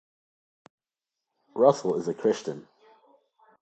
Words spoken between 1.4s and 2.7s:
Russell is a Christian.